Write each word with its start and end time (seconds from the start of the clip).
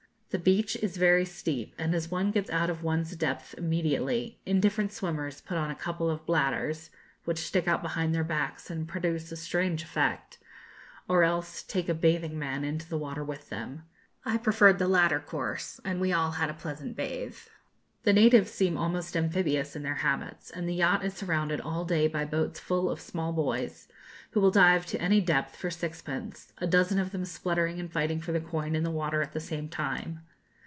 The 0.33 0.39
beach 0.39 0.77
is 0.77 0.95
very 0.95 1.25
steep; 1.25 1.75
and 1.77 1.93
as 1.93 2.09
one 2.09 2.31
gets 2.31 2.49
out 2.49 2.69
of 2.69 2.83
one's 2.83 3.17
depth 3.17 3.53
immediately, 3.57 4.39
indifferent 4.45 4.93
swimmers 4.93 5.41
put 5.41 5.57
on 5.57 5.69
a 5.69 5.75
couple 5.75 6.09
of 6.09 6.25
bladders 6.25 6.89
which 7.25 7.39
stick 7.39 7.67
out 7.67 7.81
behind 7.81 8.15
their 8.15 8.23
backs 8.23 8.69
and 8.69 8.87
produce 8.87 9.29
a 9.33 9.35
strange 9.35 9.83
effect 9.83 10.37
or 11.09 11.23
else 11.25 11.63
take 11.63 11.89
a 11.89 11.93
bathing 11.93 12.39
man 12.39 12.63
into 12.63 12.87
the 12.87 12.97
water 12.97 13.25
with 13.25 13.49
them. 13.49 13.83
I 14.23 14.37
preferred 14.37 14.79
the 14.79 14.87
latter 14.87 15.19
course; 15.19 15.81
and 15.83 15.99
we 15.99 16.13
all 16.13 16.31
had 16.31 16.49
a 16.49 16.53
pleasant 16.53 16.95
bathe. 16.95 17.33
[Illustration: 17.35 17.35
Fish 17.35 18.03
Carrier] 18.03 18.03
The 18.03 18.13
natives 18.13 18.51
seem 18.51 18.77
almost 18.77 19.17
amphibious 19.17 19.75
in 19.75 19.83
their 19.83 19.95
habits, 19.95 20.49
and 20.49 20.67
the 20.67 20.73
yacht 20.73 21.03
is 21.03 21.13
surrounded 21.13 21.59
all 21.61 21.83
day 21.85 22.07
by 22.07 22.23
boats 22.23 22.57
full 22.59 22.89
of 22.89 23.01
small 23.01 23.31
boys, 23.33 23.89
who 24.31 24.39
will 24.39 24.49
dive 24.49 24.85
to 24.87 24.99
any 24.99 25.19
depth 25.21 25.55
for 25.55 25.69
sixpence, 25.69 26.53
a 26.57 26.65
dozen 26.65 26.97
of 26.97 27.11
them 27.11 27.25
spluttering 27.25 27.79
and 27.81 27.91
fighting 27.91 28.19
for 28.21 28.31
the 28.31 28.39
coin 28.41 28.75
in 28.75 28.81
the 28.83 28.89
water 28.89 29.21
at 29.21 29.33
the 29.33 29.39
same 29.41 29.67
time. 29.67 30.21